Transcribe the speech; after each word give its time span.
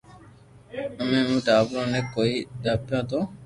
اي 1.09 1.19
مون 1.27 1.39
ٽاڀرو 1.45 1.81
بي 1.93 1.99
ڪوئي 2.13 2.35
داپئي 2.63 2.99
تو 3.09 3.19